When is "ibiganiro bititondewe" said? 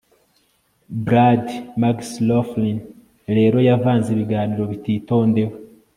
4.11-5.53